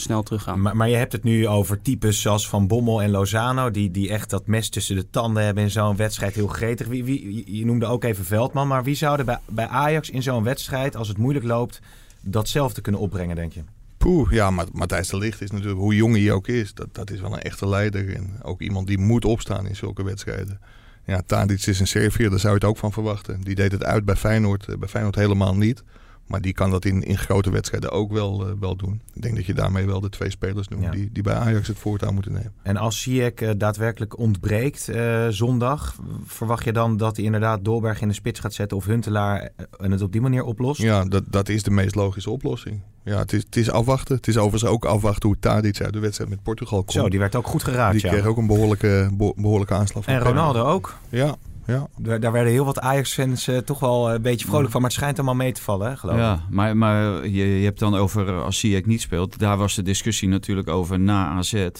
[0.00, 0.60] snel teruggaan.
[0.60, 3.70] Maar, maar je hebt het nu over types zoals Van Bommel en Lozano...
[3.70, 6.34] die, die echt dat mes tussen de tanden hebben in zo'n wedstrijd.
[6.34, 6.86] Heel gretig.
[6.86, 8.68] Wie, wie, je noemde ook even Veldman.
[8.68, 11.80] Maar wie zou er bij, bij Ajax in zo'n wedstrijd, als het moeilijk loopt...
[12.20, 13.62] datzelfde kunnen opbrengen, denk je?
[13.98, 17.10] Poeh, ja, maar Matthijs de Ligt is natuurlijk, hoe jong hij ook is, dat, dat
[17.10, 18.14] is wel een echte leider.
[18.14, 20.60] En ook iemand die moet opstaan in zulke wedstrijden.
[21.04, 23.40] Ja, Tadic is een Serviër, daar zou je het ook van verwachten.
[23.40, 25.82] Die deed het uit bij Feyenoord, eh, bij Feyenoord helemaal niet.
[26.28, 29.00] Maar die kan dat in, in grote wedstrijden ook wel, eh, wel doen.
[29.14, 30.90] Ik denk dat je daarmee wel de twee spelers noemt Ja.
[30.90, 32.52] die, die bij Ajax het voortouw moeten nemen.
[32.62, 38.00] En als Ziyech eh, daadwerkelijk ontbreekt eh, zondag, verwacht je dan dat hij inderdaad Dolberg
[38.00, 40.80] in de spits gaat zetten of Huntelaar en het op die manier oplost?
[40.82, 42.80] Ja, dat, dat is de meest logische oplossing.
[43.04, 44.16] Ja, het is, het is afwachten.
[44.16, 46.92] Het is overigens ook afwachten hoe Tadic uit de wedstrijd met Portugal komt.
[46.92, 47.92] Zo, die werd ook goed geraakt.
[47.92, 48.10] Die ja.
[48.12, 50.04] kreeg ook een behoorlijke, beho- behoorlijke aanslag.
[50.04, 50.20] van En.
[50.20, 50.94] Ronaldo ook.
[51.08, 51.36] Ja,
[51.68, 51.88] ja.
[51.96, 54.80] Daar, daar werden heel wat Ajax-fans eh, toch wel een beetje vrolijk van.
[54.80, 56.22] Maar het schijnt allemaal mee te vallen, hè, geloof ik.
[56.22, 59.38] Ja, maar, maar je, je hebt dan over eh, als Ziyech niet speelt.
[59.38, 61.52] Daar was de discussie natuurlijk over na AZ.
[61.52, 61.70] Eh,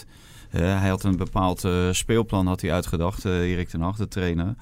[0.51, 4.55] hij had een bepaald eh, speelplan had hij uitgedacht, eh Erik ten Hag, de trainer.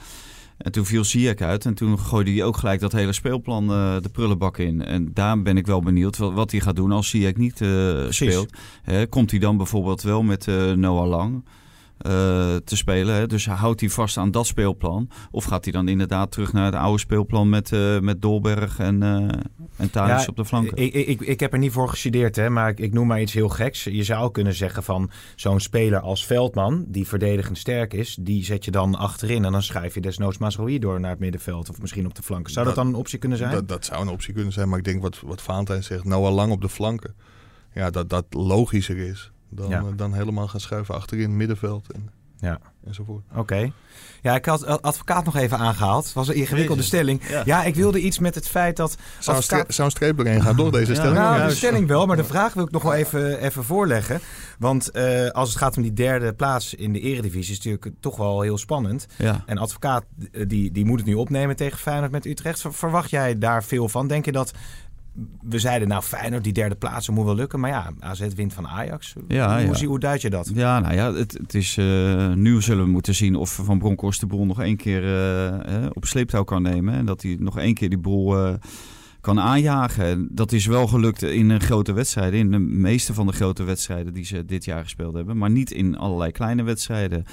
[0.56, 3.96] En toen viel Ziyech uit en toen gooide hij ook gelijk dat hele speelplan eh,
[4.00, 4.84] de prullenbak in.
[4.84, 8.04] En daar ben ik wel benieuwd wat, wat hij gaat doen als Ziyech niet eh,
[8.08, 8.56] speelt.
[9.08, 11.50] Komt hij dan bijvoorbeeld wel met eh, Noah Lang eh,
[11.98, 13.14] te spelen?
[13.14, 13.26] Hè?
[13.26, 15.08] Dus houdt hij vast aan dat speelplan?
[15.30, 19.02] Of gaat hij dan inderdaad terug naar het oude speelplan met, eh, met Dolberg en,
[19.02, 19.08] eh
[19.76, 20.76] en Ja, op de flanken?
[20.76, 23.32] Ik, ik, ik heb er niet voor gestudeerd, hè, maar ik, ik noem maar iets
[23.32, 23.84] heel geks.
[23.84, 28.64] Je zou kunnen zeggen van zo'n speler als Veldman, die verdedigend sterk is, die zet
[28.64, 32.06] je dan achterin en dan schuif je desnoods Mazraoui door naar het middenveld of misschien
[32.06, 32.52] op de flanken.
[32.52, 33.50] Zou dat, Dat- dan een optie kunnen zijn?
[33.50, 34.68] Dat, dat zou een optie kunnen zijn.
[34.68, 37.14] Maar ik denk wat, wat Valentijn zegt, Noah Lang op de flanken.
[37.74, 39.78] Ja, dat dat logischer is dan, Ja.
[39.78, 42.58] eh, dan helemaal gaan schuiven achterin, middenveld en, Ja.
[42.86, 43.24] enzovoort.
[43.34, 43.72] Oké.
[44.22, 46.04] Ja, ik had ad- advocaat nog even aangehaald.
[46.04, 47.20] Het was een ingewikkelde stelling.
[47.28, 47.42] Ja.
[47.44, 47.64] Ja.
[47.64, 48.96] ik wilde iets met het feit dat...
[49.18, 50.98] Zou een, advocaat- zou een streep doorheen gaan door deze Ja.
[50.98, 51.16] stelling?
[51.18, 54.20] Nou, de stelling wel, maar de vraag wil ik nog wel even, even voorleggen.
[54.58, 57.52] Want eh, als het gaat om die derde plaats in de eredivisie...
[57.52, 59.06] is het natuurlijk toch wel heel spannend.
[59.18, 59.42] ja.
[59.46, 62.60] En advocaat, eh, die, die moet het nu opnemen tegen Feyenoord met Utrecht.
[62.60, 64.06] Ver- Verwacht jij daar veel van?
[64.08, 64.52] Denk je dat...
[65.40, 67.60] We zeiden, nou Feyenoord, die derde plaats, moet wel lukken.
[67.60, 69.14] Maar ja, AZ wint van Ajax.
[69.28, 69.74] Ja, hoe, ja.
[69.74, 70.50] Zie, hoe duid je dat?
[70.54, 74.20] Ja, nou ja, het, het is, eh, nu zullen we moeten zien of Van Bronckhorst
[74.20, 76.94] de boel nog één keer eh, eh, op sleeptouw kan nemen.
[76.94, 78.58] En dat hij nog één keer die boel
[79.20, 80.04] kan aanjagen.
[80.04, 82.38] En dat is wel gelukt in een grote wedstrijden.
[82.38, 85.36] In de meeste van de grote wedstrijden die ze dit jaar gespeeld hebben.
[85.36, 87.24] Maar niet in allerlei kleine wedstrijden.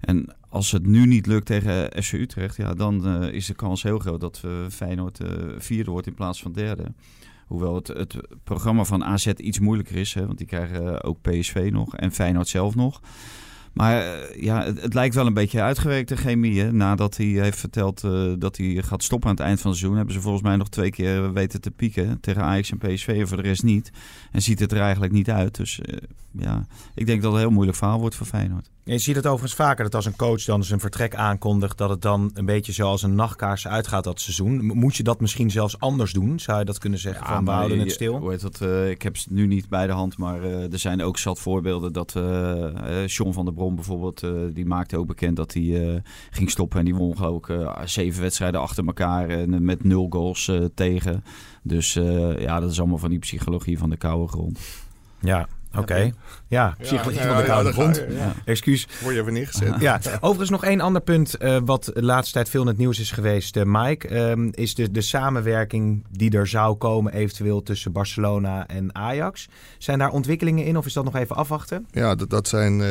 [0.00, 3.98] En als het nu niet lukt tegen FC Utrecht, ja, dan is de kans heel
[3.98, 5.20] groot dat eh, Feyenoord
[5.58, 6.84] vierde wordt in plaats van derde.
[7.46, 11.20] Hoewel het, het programma van AZ iets moeilijker is, hè, want die krijgen eh, ook
[11.20, 13.00] PSV nog en Feyenoord zelf nog.
[13.72, 16.64] Maar eh, ja, het, lijkt wel een beetje uitgewerkt, de chemie.
[16.64, 19.98] Nadat hij heeft verteld eh, dat hij gaat stoppen aan het eind van het seizoen...
[19.98, 23.08] hebben ze volgens mij nog twee keer weten te pieken tegen Ajax en PSV...
[23.08, 23.92] en voor de rest niet.
[24.32, 25.56] En ziet het er eigenlijk niet uit.
[25.56, 25.80] Dus
[26.30, 28.70] ja, ik denk dat het een heel moeilijk verhaal wordt voor Feyenoord.
[28.86, 31.78] Je ziet het overigens vaker dat als een coach dan zijn vertrek aankondigt...
[31.78, 34.64] dat het dan een beetje zoals een nachtkaars uitgaat dat seizoen.
[34.66, 36.40] Moet je dat misschien zelfs anders doen?
[36.40, 38.18] Zou je dat kunnen zeggen van we houden het stil?
[38.18, 40.78] Hoe heet dat, eh, ik heb het nu niet bij de hand, maar eh, er
[40.78, 45.36] zijn ook zat voorbeelden dat eh, John van der Brom bijvoorbeeld, die maakte ook bekend
[45.36, 50.06] dat hij ging stoppen en die won eh, zeven wedstrijden achter elkaar en met nul
[50.10, 51.24] goals tegen.
[51.62, 51.92] Dus
[52.38, 54.58] ja, dat is allemaal van die psychologie van de koude grond.
[55.20, 56.10] Ja, oké.
[56.46, 58.04] Ja, psychologie van de ja, koude grond.
[58.08, 58.32] ja.
[58.44, 58.88] Excuus.
[59.02, 59.74] Word je even neergezet.
[59.80, 62.98] Ja, overigens nog één ander punt eh, wat de laatste tijd veel in het nieuws
[63.00, 64.08] is geweest, eh, Mike.
[64.08, 69.48] ehm, is de, de samenwerking die er zou komen eventueel tussen Barcelona en Ajax.
[69.78, 71.86] Zijn daar ontwikkelingen in of is dat nog even afwachten?
[71.90, 72.88] Ja, dat, dat zijn eh,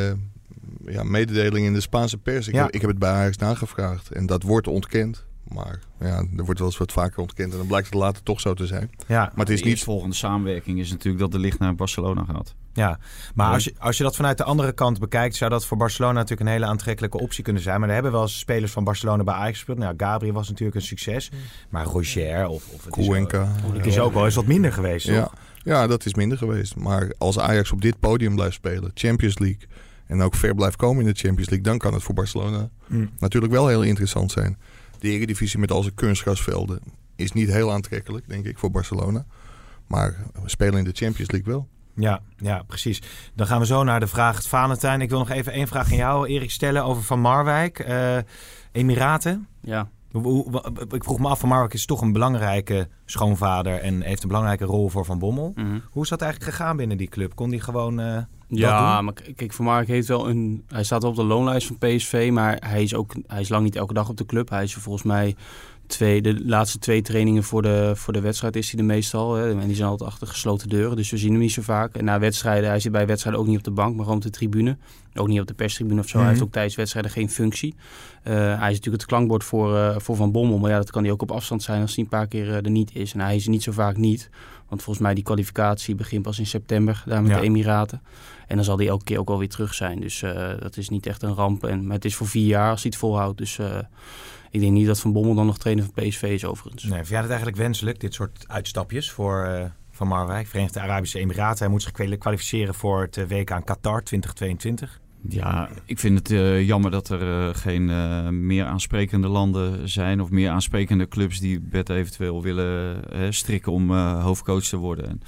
[0.94, 2.48] ja, mededelingen in de Spaanse pers.
[2.48, 2.62] Ik, Ja.
[2.64, 5.24] heb, ik heb het bij Ajax nagevraagd en dat wordt ontkend.
[5.48, 8.40] Maar ja, er wordt wel eens wat vaker ontkend en dan blijkt het later toch
[8.40, 8.90] zo te zijn.
[9.06, 9.72] Ja, Maar het is de niet...
[9.74, 12.54] eerstvolgende samenwerking is natuurlijk dat de licht naar Barcelona gaat.
[12.72, 12.98] ja.
[13.34, 13.52] maar Ja.
[13.52, 16.40] als je, als je dat vanuit de andere kant bekijkt, zou dat voor Barcelona natuurlijk
[16.40, 17.78] een hele aantrekkelijke optie kunnen zijn.
[17.80, 19.78] Maar er hebben wel eens spelers van Barcelona bij Ajax gespeeld.
[19.78, 21.30] Nou, Gabriel was natuurlijk een succes.
[21.68, 23.48] Maar Roger of, of het is, Cuenca.
[23.72, 25.34] het is ook wel eens wat minder geweest, Ja, toch?
[25.62, 26.76] ja, dat is minder geweest.
[26.76, 29.66] Maar als Ajax op dit podium blijft spelen, Champions League...
[30.06, 31.66] en ook ver blijft komen in de Champions League...
[31.68, 33.10] dan kan het voor Barcelona Mm.
[33.18, 34.58] natuurlijk wel heel interessant zijn.
[35.04, 36.80] De Eredivisie met al zijn kunstgrasvelden
[37.16, 39.24] is niet heel aantrekkelijk, denk ik, voor Barcelona.
[39.86, 41.68] Maar we spelen in de Champions League wel.
[41.94, 43.02] Ja, ja, precies.
[43.34, 45.00] Dan gaan we zo naar de vraag het Valentijn.
[45.00, 47.78] Ik wil nog even één vraag aan jou, Erik, stellen over Van Marwijk.
[47.78, 48.16] Eh,
[48.72, 49.46] Emiraten.
[49.60, 49.88] Ja,
[50.90, 54.64] ik vroeg me af, Van Marwijk is toch een belangrijke schoonvader en heeft een belangrijke
[54.64, 55.52] rol voor Van Bommel.
[55.54, 55.78] mhm.
[55.90, 57.34] Hoe is dat eigenlijk gegaan binnen die club?
[57.34, 60.64] Kon die gewoon eh, Ja, maar kijk, Van Mark heeft wel een.
[60.68, 63.14] Hij staat op de loonlijst van PSV, maar hij is ook.
[63.26, 64.48] Hij is lang niet elke dag op de club.
[64.50, 65.36] Hij is volgens mij
[65.86, 69.34] twee, de laatste twee trainingen voor de, voor de wedstrijd is hij er meestal.
[69.34, 69.50] Hè.
[69.60, 71.94] En die zijn altijd achter gesloten deuren, dus we zien hem niet zo vaak.
[71.94, 74.24] En na wedstrijden, hij zit bij wedstrijden ook niet op de bank, maar gewoon op
[74.24, 74.76] de tribune.
[75.14, 76.12] Ook niet op de perstribune of zo.
[76.12, 76.30] Hij Mhm.
[76.34, 77.74] heeft ook tijdens wedstrijden geen functie.
[78.22, 81.02] Eh, hij is natuurlijk het klankbord voor, eh, voor Van Bommel, maar ja, dat kan
[81.02, 83.12] hij ook op afstand zijn als hij een paar keer eh, er niet is.
[83.14, 84.30] En hij is er niet zo vaak niet.
[84.68, 87.36] Want volgens mij die kwalificatie begint pas in september, daar met Ja.
[87.40, 88.00] de Emiraten.
[88.46, 90.00] En dan zal hij elke keer ook wel weer terug zijn.
[90.00, 91.64] Dus eh, dat is niet echt een ramp.
[91.64, 93.38] En, maar het is voor vier jaar als hij het volhoudt.
[93.38, 93.78] Dus eh,
[94.50, 96.82] Ik denk niet dat Van Bommel dan nog trainer van PSV is overigens.
[96.84, 101.18] Nee, vind jij het eigenlijk wenselijk, dit soort uitstapjes voor eh, Van Marwijk, Verenigde Arabische
[101.18, 101.58] Emiraten?
[101.58, 105.00] Hij moet zich kwali- kwalificeren voor het WK in Qatar 2022.
[105.28, 110.20] Ja, ik vind het eh, jammer dat er eh, geen eh, meer aansprekende landen zijn
[110.20, 113.02] of meer aansprekende clubs die Bert eventueel willen
[113.34, 115.08] strikken om eh, hoofdcoach te worden.
[115.08, 115.20] En,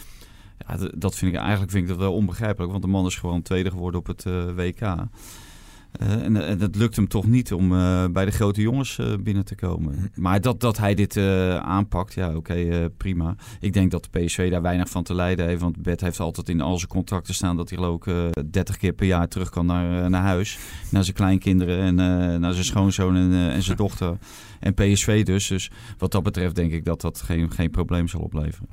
[0.59, 3.43] ja, dat vind ik eigenlijk vind ik dat wel onbegrijpelijk, want de man is gewoon
[3.43, 4.81] tweede geworden op het eh, WK.
[4.81, 9.15] Eh, en, en het lukt hem toch niet om eh, bij de grote jongens eh,
[9.21, 10.11] binnen te komen.
[10.15, 13.35] Maar dat, dat hij dit eh, aanpakt, ja oké, eh, prima.
[13.61, 15.61] Ik denk dat de PSV daar weinig van te lijden heeft.
[15.61, 19.07] Want Bert heeft altijd in al zijn contracten staan dat hij eh, 30 keer per
[19.07, 20.59] jaar terug kan naar, eh, naar huis.
[20.91, 24.19] Naar zijn kleinkinderen en eh, naar zijn schoonzoon en, eh, en zijn dochter.
[24.61, 25.47] En PSV dus.
[25.47, 28.69] Dus wat dat betreft denk ik dat dat geen, geen probleem zal opleveren.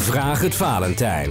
[0.00, 1.30] Vraag het Valentijn.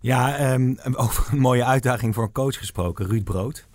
[0.00, 3.66] Ja, ehm, over een mooie uitdaging voor een coach gesproken, Ruud Brood.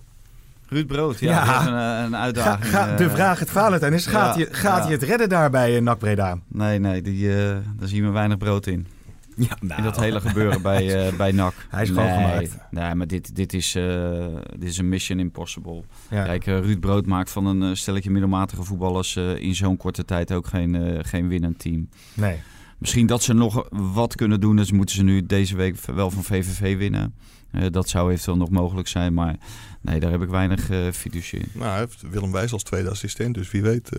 [0.68, 2.66] Ruud Brood, ja, een, eh, een uitdaging.
[2.70, 4.84] ga- de eh, vraag het Valentijn is, gaat, ja, hij, gaat ja.
[4.84, 6.38] hij het redden daar bij uh, NAC Breda?
[6.48, 8.88] Nee, nee, die, eh, daar zien we weinig brood in.
[9.36, 11.54] Ja, nou, In dat hele gebeuren bij, eh bij NAC.
[11.70, 12.58] Hij is nee, schoongemaakt.
[12.72, 14.26] Nee, maar dit, dit, is, eh,
[14.58, 15.84] dit is een mission impossible.
[16.10, 16.24] Ja.
[16.24, 20.34] Kijk, eh, Ruud Brood maakt van een stelletje middelmatige voetballers eh, in zo'n korte tijd
[20.34, 21.90] ook geen, eh, geen winnend team.
[22.14, 22.38] Nee.
[22.78, 24.56] Misschien dat ze nog wat kunnen doen.
[24.56, 27.14] Dus moeten ze nu deze week wel van VVV winnen.
[27.52, 29.14] Eh, dat zou eventueel nog mogelijk zijn.
[29.14, 29.36] Maar
[29.82, 31.48] nee, daar heb ik weinig eh fiducie in.
[31.54, 33.90] Nou, hij heeft Willem Wijs als tweede assistent, dus wie weet.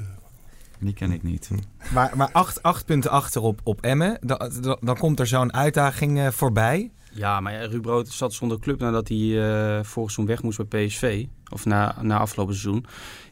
[0.79, 1.51] Die ken ik niet.
[1.93, 5.53] Maar, maar acht, acht punten achter op, op Emmen, dan, dan, dan komt er zo'n
[5.53, 6.91] uitdaging eh, voorbij.
[7.13, 10.87] Ja, maar Ruud Brood zat zonder club nadat hij eh vorig seizoen weg moest bij
[10.87, 11.27] PSV.
[11.51, 12.85] Of na, na afgelopen seizoen.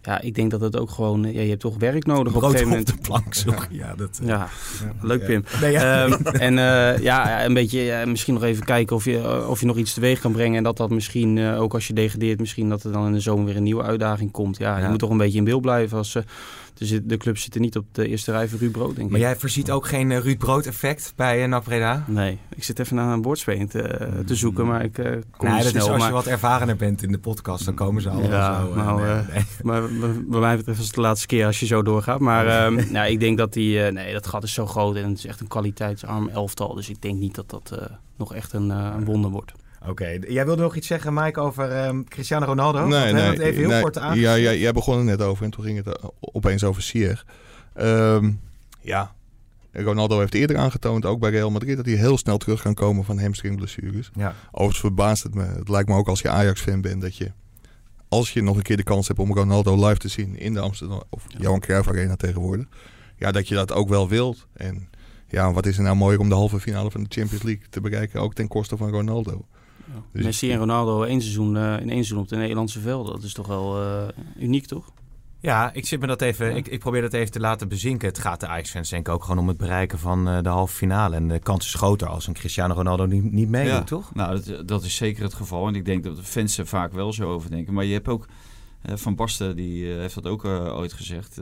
[0.02, 1.22] Ja, ik denk dat het ook gewoon...
[1.32, 2.86] Ja, je hebt toch werk nodig op een gegeven op moment.
[2.86, 3.66] de plank, sorry.
[3.70, 4.48] Ja, dat, eh, Ja,
[5.00, 5.44] leuk Pim.
[5.60, 6.04] Nee, ja.
[6.04, 9.76] Ehm, en eh, ja, een beetje misschien nog even kijken of je, of je nog
[9.76, 10.56] iets teweeg kan brengen.
[10.56, 13.20] En dat dat misschien, eh, ook als je degradeert, misschien dat er dan in de
[13.20, 14.58] zomer weer een nieuwe uitdaging komt.
[14.58, 15.98] Ja, je moet toch een beetje in beeld blijven.
[15.98, 16.22] Als, eh,
[17.04, 19.24] de, club zit er niet op de eerste rij van Ruud Brood, denk Maar ik.
[19.24, 22.04] jij voorziet ook geen eh, Ruud Brood effect bij uh, NAC Breda?
[22.06, 25.04] Nee, ik zit even naar een woordspeling te, te zoeken, maar ik eh,
[25.36, 25.84] kom Nee, niet dat snel.
[25.84, 28.70] is als maar, je wat ervarener bent in de podcast, dan komen Ja, zo.
[28.70, 29.44] eh, nou, nee, eh, nee.
[29.62, 29.82] maar
[30.28, 32.20] bij mij betreft is het de laatste keer als je zo doorgaat.
[32.20, 35.08] Maar ehm, ja, ik denk dat die, eh, nee, dat gat is zo groot en
[35.08, 36.74] het is echt een kwaliteitsarm elftal.
[36.74, 37.84] Dus ik denk niet dat dat eh,
[38.16, 39.52] nog echt een, eh, een wonder wordt.
[39.88, 42.86] Oké, jij wilde nog iets zeggen, Mike, over ehm, Cristiano Ronaldo?
[42.86, 43.22] Nee, nee.
[43.22, 44.18] het even heel nee, kort aan.
[44.18, 47.24] Ja, ja, jij begon er net over en toen ging het eh, opeens over Sier.
[47.74, 48.32] Ehm,
[48.80, 49.14] ja,
[49.72, 53.04] Ronaldo heeft eerder aangetoond, ook bij Real Madrid, dat hij heel snel terug kan komen
[53.04, 54.10] van hamstringblessures.
[54.14, 54.34] Ja.
[54.46, 55.42] Overigens verbaast het me.
[55.44, 57.32] Het lijkt me ook als je Ajax-fan bent dat je,
[58.14, 60.60] als je nog een keer de kans hebt om Ronaldo live te zien in de
[60.60, 62.66] Amsterdam of Johan Cruijff Arena tegenwoordig,
[63.18, 64.46] ja, dat je dat ook wel wilt.
[64.52, 64.88] En
[65.28, 67.80] ja, wat is er nou mooier om de halve finale van de Champions League te
[67.80, 69.46] bereiken, ook ten koste van Ronaldo.
[70.12, 73.12] Dus- Messi en Ronaldo één seizoen, eh, in één seizoen op de Nederlandse velden.
[73.12, 74.92] Dat is toch wel eh, uniek, toch?
[75.44, 76.46] Ja, ik zit me dat even.
[76.50, 76.54] Ja.
[76.56, 78.08] Ik, ik probeer dat even te laten bezinken.
[78.08, 80.74] Het gaat de Ajax-fans denk ik ook gewoon om het bereiken van eh, de halve
[80.76, 81.16] finale.
[81.16, 83.82] En de kans is groter als een Cristiano Ronaldo niet, niet meedoet, Ja.
[83.82, 84.14] toch?
[84.14, 85.66] Nou, dat, dat is zeker het geval.
[85.68, 87.74] En ik denk dat de fans er vaak wel zo over denken.
[87.74, 88.26] Maar je hebt ook...
[88.82, 91.40] eh, Van Basten, die eh, heeft dat ook ooit gezegd.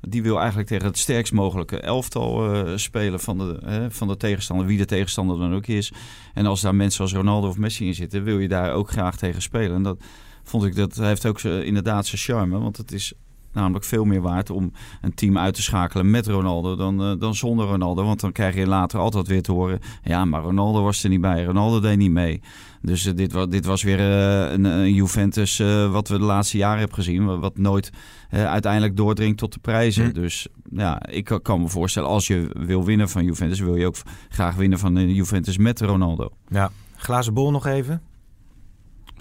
[0.00, 4.66] die wil eigenlijk tegen het sterkst mogelijke elftal spelen van de, van de tegenstander.
[4.66, 5.92] Wie de tegenstander dan ook is.
[6.34, 8.24] En als daar mensen als Ronaldo of Messi in zitten...
[8.24, 9.76] wil je daar ook graag tegen spelen.
[9.76, 9.98] En dat
[10.44, 10.76] vond ik...
[10.76, 12.58] Dat heeft ook inderdaad zijn charme.
[12.58, 13.12] Want het is
[13.52, 17.34] namelijk veel meer waard om een team uit te schakelen met Ronaldo dan, eh, dan
[17.34, 18.04] zonder Ronaldo.
[18.04, 19.78] Want dan krijg je later altijd weer te horen...
[20.02, 21.44] ja, maar Ronaldo was er niet bij.
[21.44, 22.40] Ronaldo deed niet mee.
[22.82, 25.58] Dus eh, dit, was, dit was weer eh, een, een Juventus
[25.90, 27.24] wat we de laatste jaren hebben gezien.
[27.26, 27.90] wa- Wat nooit
[28.30, 30.04] uiteindelijk doordringt tot de prijzen.
[30.04, 30.12] Hm.
[30.12, 32.08] Dus ja, ik kan- me voorstellen...
[32.08, 33.60] als je wil winnen van Juventus...
[33.60, 33.96] wil je ook
[34.28, 36.28] graag winnen van Juventus met Ronaldo.
[36.48, 36.70] Ja.
[36.96, 38.02] Glazen bol nog even.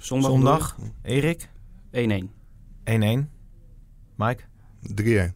[0.02, 0.32] Zondag.
[0.32, 0.78] Zondag.
[1.02, 1.50] Erik.
[1.92, 2.00] 1-1.
[2.84, 3.30] 1-1.
[4.16, 4.44] Mike.
[5.04, 5.34] 3-1.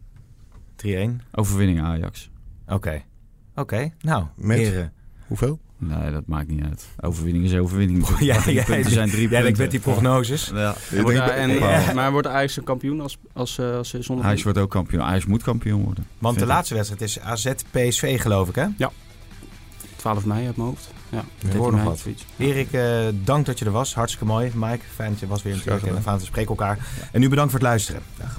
[0.86, 1.20] 3-1.
[1.32, 2.30] Overwinning Ajax.
[2.68, 3.02] Oké.
[3.54, 3.90] Oké.
[4.00, 4.58] Nou, Met?
[4.58, 4.92] heren.
[5.26, 5.58] Hoeveel?
[5.78, 6.86] Nee, dat maakt niet uit.
[7.00, 8.06] Overwinning is overwinning.
[8.18, 9.62] Ja, ja, punten zijn drie Jij denkt punten.
[9.62, 10.50] met die prognoses.
[10.54, 10.74] Ja.
[10.90, 11.92] Wordt, Ik en, Ja.
[11.94, 14.26] Maar wordt Ajax een kampioen als, als, eh, als ze zondag...
[14.26, 15.02] Ajax wordt ook kampioen.
[15.02, 16.06] Ajax moet kampioen worden.
[16.18, 16.48] Want de ik.
[16.48, 18.66] laatste wedstrijd is AZ-PSV, geloof ik, hè?
[19.96, 20.90] 12 mei uit mijn hoofd.
[21.08, 22.04] Ja, 13 hoor nog wat.
[22.36, 23.94] Erik, eh, dank dat je er was.
[23.94, 24.50] Hartstikke mooi.
[24.54, 25.86] Mike, fijn dat je was weer natuurlijk.
[25.86, 26.78] En fijn dat we spreken elkaar.
[27.12, 28.02] En nu bedankt voor het luisteren.
[28.16, 28.38] Dag.